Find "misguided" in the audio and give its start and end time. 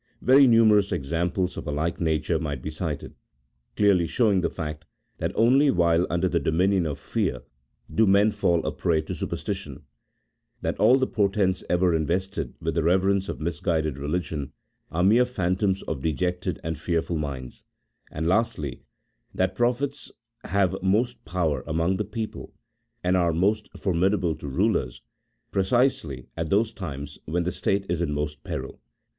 13.39-13.99